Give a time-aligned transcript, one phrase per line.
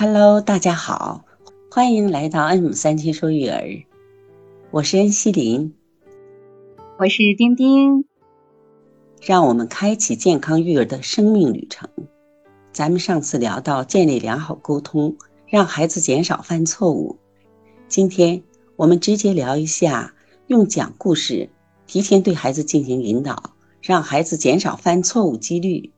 [0.00, 1.24] Hello，大家好，
[1.72, 3.82] 欢迎来到 M 三七说育儿，
[4.70, 5.74] 我是恩熙林，
[7.00, 8.04] 我是丁丁，
[9.20, 11.90] 让我们开启健康育儿的生命旅程。
[12.72, 15.16] 咱们上次聊到建立良好沟通，
[15.48, 17.18] 让孩子减少犯错误。
[17.88, 18.44] 今天
[18.76, 20.14] 我们直接聊一下，
[20.46, 21.50] 用讲故事
[21.88, 25.90] 提前对孩子进行引导，让孩子减少犯错误几率。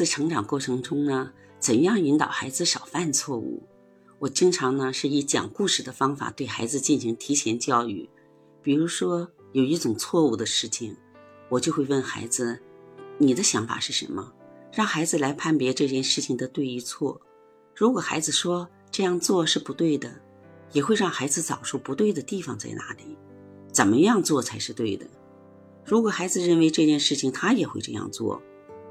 [0.00, 3.62] 子成长过程中呢，怎样引导孩子少犯错误？
[4.18, 8.08] 我经常呢是以讲故事的方法对孩子进行提前教育。
[8.62, 10.96] 比如说有一种错误的事情，
[11.50, 12.58] 我就会问孩子
[13.20, 14.32] ：“你的想法是什么？”
[14.72, 17.20] 让孩子来判别这件事情的对与错。
[17.76, 20.18] 如果孩子说这样做是不对的，
[20.72, 23.18] 也会让孩子找出不对的地方在哪里，
[23.70, 25.06] 怎么样做才是对的。
[25.84, 28.40] 如果孩子认为这件事情他也会这样做。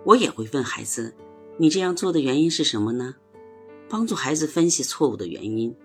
[0.06, 1.14] 我也会问孩子
[1.58, 3.16] ：“你这样做的原因是什么呢？”
[3.90, 5.76] 帮助孩子分析错误的原因，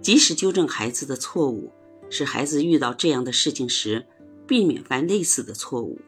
[0.00, 1.70] 及时纠正孩子的错误，
[2.08, 4.06] 使孩子遇到这样的事情时，
[4.46, 6.00] 避免犯类似的错误。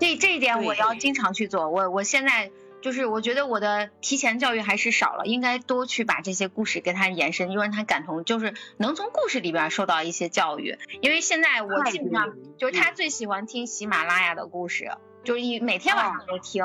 [0.00, 1.68] 这这一点我要经常去做。
[1.68, 10.78] 我我现在就是我觉得我的提前教育还是少了，应该多去把这些故事给他延伸，就让他感同，就是能从故事里边受到一些教育。
[11.02, 14.90] 因为现在我基本上就是他最喜欢听喜马拉雅的故事。
[15.24, 16.64] 就是一每天晚上都听，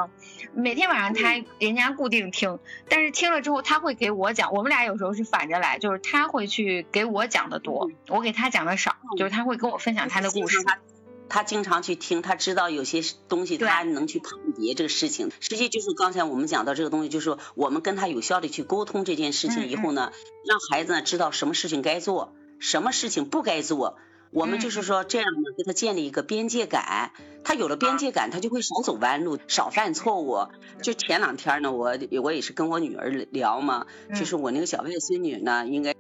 [0.54, 10.64] 每天晚上他人家固定听，但是听了之后他会给我讲，我们俩有时候是反着来，就是他会去给我讲的多，我给他讲的少，就是他会跟我分享他的故事。
[10.64, 10.80] 他
[11.30, 15.32] 他经常去听，他知道有些东西他能去判别这个事情。
[15.40, 20.12] 实际就是刚才我们讲到这个东西，就是我们跟他有效的去沟通这件事情以后呢，
[20.46, 23.98] 让孩子呢知道什么事情该做，什么事情不该做。
[24.34, 27.12] 我们就是说这样呢，给他建立一个边界感，
[27.44, 30.48] 他有了边界感，他就会少走弯路，少犯错误。
[30.82, 33.86] 就前两天呢，我我也是跟我女儿聊嘛，
[34.16, 35.94] 就是我那个小外孙女呢，应该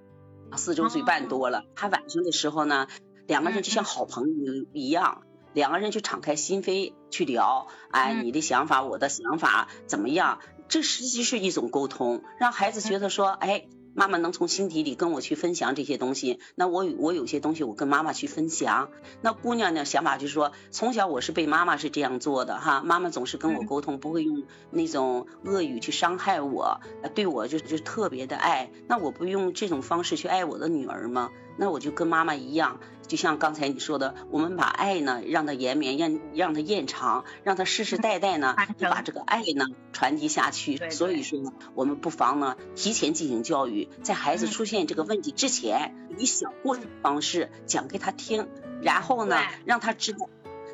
[0.56, 2.88] 四周岁半多了，她晚上的时候呢，
[3.28, 5.22] 两个人就像好朋友一样，
[5.54, 10.40] 两个人就敞开心扉去聊，哎，你的想法，我的想法怎么样？
[10.68, 13.68] 这实际是一种沟通，让孩子觉得说，哎。
[13.96, 18.90] 妈妈能从心底里跟我去分享这些东西，那我我有些东西我跟妈妈去分享。
[19.22, 26.82] 那姑娘呢想法就是说，从小我是被妈妈是这样做的哈，妈妈总是跟我沟通，不会用那种恶语去伤害我，
[27.14, 28.72] 对我就就特别的爱。
[28.88, 31.30] 那我不用这种方式去爱我的女儿吗？
[31.58, 40.90] 那我就跟妈妈一样，就像刚才你说的，我们把爱呢让它延绵，让让它延长，让它世世代代呢把这个爱呢传递下去。
[40.90, 48.48] 所以说呢，我们不妨呢提前进行教育，在孩子出现这个问题之前，以小故事方式讲给他听，
[48.82, 50.30] 然后呢让他知道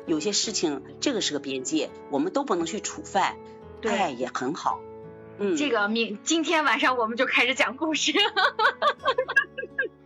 [0.06, 3.36] 有些事情这个是个边界，我们都不能去触犯，
[3.82, 4.80] 爱也很好。
[5.38, 8.12] 嗯，这个明今天晚上我们就开始讲故事。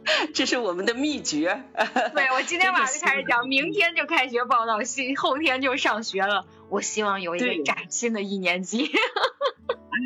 [0.34, 1.64] 这是我们的秘诀。
[2.14, 6.46] 对，我今天晚上就开始讲，明天就开学报到，新后天就上学了。
[6.68, 8.90] 我希望有一个崭新的一年级。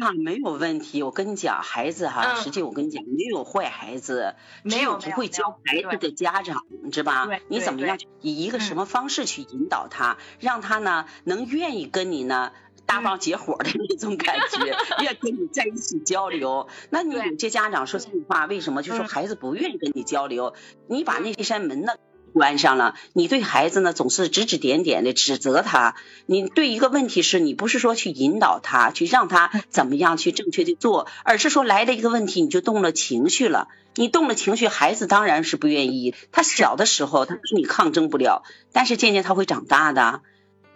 [0.01, 1.03] 啊，没有问题。
[1.03, 7.41] 我跟你讲，孩子哈，实际我跟你讲，没有坏孩子，没有不会教孩子的家长，你知道吧？
[7.49, 12.53] 你怎么样以一个什么方式去引导他，让他呢能愿意跟你呢？
[12.89, 16.69] 大方结伙的那种感觉，愿跟你在一起交流。
[16.89, 18.83] 那你有些家长说这句话，为什么？
[18.83, 20.55] 就说孩子不愿意跟你交流，
[20.89, 21.93] 你把那扇门呢
[22.33, 25.97] 关上了，你对孩子呢总是指指点点的指责他。
[26.25, 33.69] 你对一个问题是你不是说去引导他，去让他怎么样去正确的做，而是说来了一个问题你就动了情绪了。
[33.97, 36.15] 你动了情绪，孩子当然是不愿意。
[36.33, 40.23] 他小的时候他跟你抗争不了，但是渐渐他会长大的。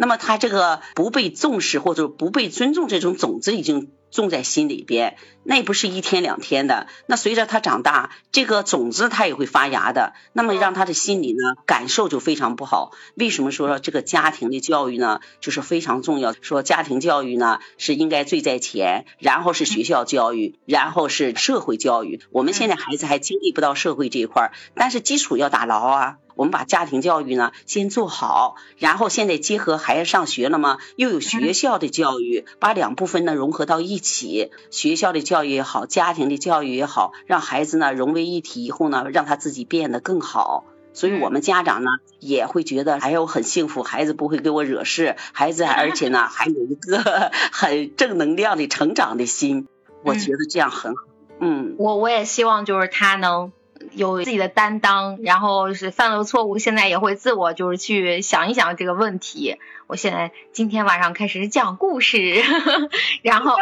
[0.03, 6.87] 那么他这个不被重视或者不被尊重这种种子已经种在心里边，那也不是一天两天的。
[7.06, 10.12] 那随着他长大，这个种子他也会发芽的。
[10.33, 12.92] 那么让他的心里呢感受就非常不好。
[13.16, 16.33] 为什么说这个家庭的教育呢就是非常重要？
[16.41, 22.21] 说家庭教育呢是应该最在前，然后是学校教育，然后是社会教育。
[22.31, 26.19] 我们现在孩子还经历不到社会这一块，但是基础要打牢啊。
[26.34, 30.78] 我们把家庭教育呢先做好，然后现在结合孩子上学了吗？
[30.97, 40.65] 又有学校的教育，把两部分呢融合到一，学校的教育也好，家庭的教育也好，让孩子呢融为一体以后呢，让他自己变得更好。
[40.95, 41.89] 所以我们家长呢
[42.21, 49.69] 也会觉得，哎呦很幸福，孩子不会给我惹事，孩子而且呢 还有一个 很正能量的成长的心，
[50.05, 51.03] 我觉得这样很好。
[51.41, 53.53] 嗯，我我也希望就是他能。
[53.93, 59.57] 有自己的担当，然后是犯了错误，现在也会自我就是去想一想这个问题。
[59.87, 62.43] 我现在今天晚上开始讲故事，
[63.23, 63.57] 然后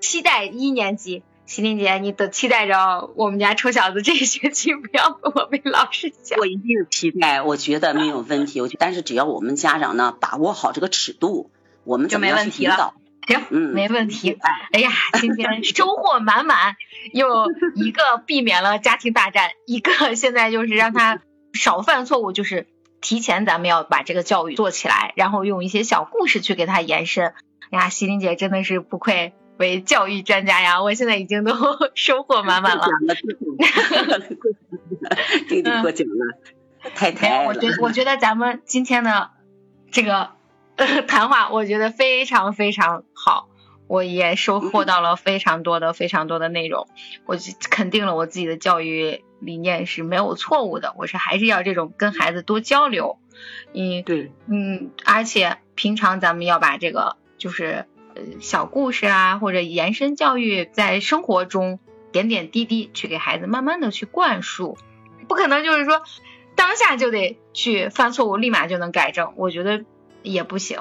[0.00, 1.22] 期待一年级。
[1.48, 6.38] 麒麟姐，你等期待着我们家臭小子这一学期不要我被老师讲。
[6.38, 8.60] 我一定期待，我觉得没有问题。
[8.60, 11.50] 我但是只要我们家长呢把握好这个尺度，
[11.82, 12.94] 我们就没问题了。
[13.30, 14.36] 行，嗯，没问题。
[14.72, 14.90] 哎呀，
[15.20, 16.76] 今天 收获满满，
[17.12, 17.46] 又
[17.76, 21.20] 一个避免了家庭大战，一个 现在就是让他
[21.52, 22.66] 少犯错误，就是
[23.00, 27.32] 提前咱们要把这个教育做起来，然后用一些小故事去给他延伸。
[27.70, 29.32] 哎呀，西林姐真的是不愧。
[29.58, 31.54] 为教育专家呀，我现在已经都
[31.94, 32.86] 收获满满了。
[35.48, 36.38] 弟弟过奖了，
[36.94, 37.46] 太太。
[37.46, 39.30] 我觉我觉得咱们今天的
[39.90, 40.30] 这个
[41.06, 43.48] 谈话，我觉得非常非常好，
[43.86, 46.88] 我也收获到了非常多的非常多的内容。
[47.26, 47.36] 我
[47.70, 53.18] 肯定了我自己的教育理念是没有错误的，我是还是要这种跟孩子多交流。
[53.72, 58.22] 嗯，对，嗯，而且平常咱们要把这个就是呃。
[58.40, 61.78] 小故事啊，或者延伸教育，在生活中
[62.10, 64.76] 点点滴滴去给孩子慢慢的去灌输，
[65.28, 66.02] 不可能就是说
[66.56, 69.84] 当下就得去犯错误，立马就能改正，我觉得
[70.22, 70.78] 也不行，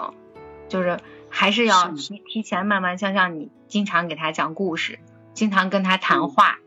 [0.67, 0.99] 就是
[1.29, 4.99] 还是要提提前慢慢，像像你经常给他讲故事，
[5.33, 6.59] 经常跟他谈话，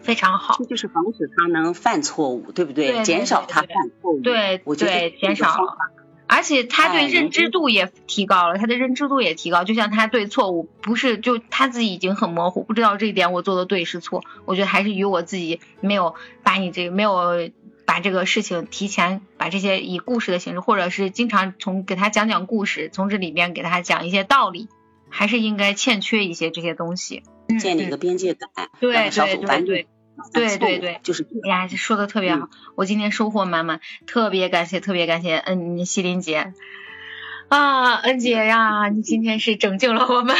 [0.00, 3.02] 非常好，这就是防止他能犯错误，对不对？
[3.02, 3.68] 减少他犯
[4.00, 5.76] 错误，对，我觉得减少。
[6.26, 9.62] 而且他对认知度也提高了，他的认知度也提高。
[9.62, 14.24] 就像他对错误不是就他自己已经很模糊，不知道这一点我做的对是错。
[14.46, 17.50] 我觉得还是与我自己没有把你这个没有
[17.86, 24.68] 把这个事情提前把这些以故事的形式，或者是经常从给他讲讲故事，从这里边给他讲一些道理，
[25.08, 27.22] 还是应该欠缺一些这些东西。
[27.60, 28.48] 建立一个边界感，
[28.80, 29.86] 对对对对。
[30.32, 36.52] 对对对，就是哎呀，说的特别好，我今天收获满满，特别感谢，特别感谢，嗯，西林姐
[37.48, 40.36] 啊，恩姐呀，你今天是拯救了我们，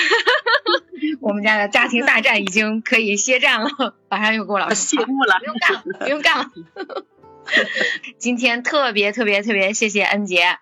[1.20, 6.50] 我们家的家庭大战已经可以歇战了，马上又给我老师谢幕了，不用干了，不用干了。
[8.18, 10.58] 今天特别特别特别谢谢恩杰，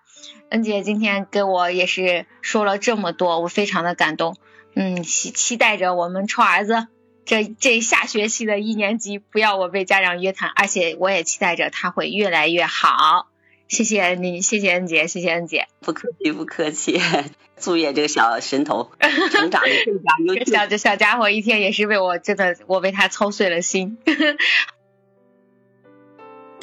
[0.49, 4.37] 恩杰今天给我也是说了这么多，我非常的感动，
[4.75, 6.87] 嗯，期期待着我们臭儿子。
[7.25, 13.27] 这这下学期的一年级不要我被家长约谈，而且我也期待着他会越来越好。
[13.69, 15.67] 谢谢你，谢谢恩姐，谢谢恩姐。
[15.79, 16.99] 不客气，不客气。
[17.55, 18.89] 祝愿这个小神童
[19.31, 20.45] 成长的更加优秀。
[20.51, 23.97] 小这小家伙一天也是为我真的，我为他操碎了心。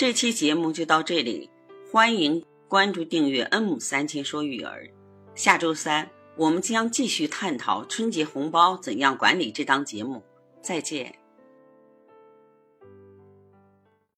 [0.01, 1.51] 这期节目就到这里，
[1.93, 4.89] 欢迎关注订阅恩母三千说育儿。
[5.35, 6.09] 下周三
[6.39, 10.23] 我们将继续探讨春节红包怎样管理这档节目。
[10.63, 11.20] 再见。